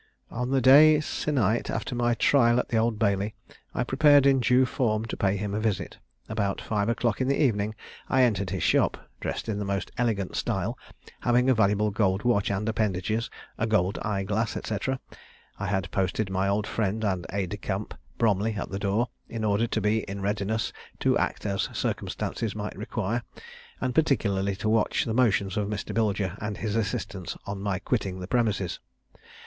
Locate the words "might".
22.55-22.75